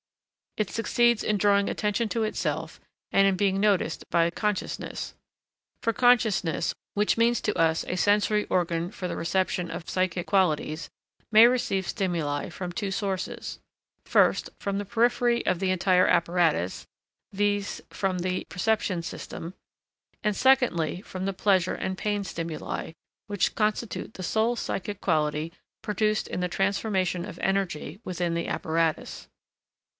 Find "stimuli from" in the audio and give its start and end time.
11.87-12.71